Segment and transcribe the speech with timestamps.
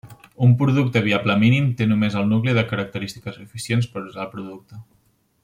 [0.45, 4.83] Un producte viable mínim té només el nucli de característiques suficients per usar el producte.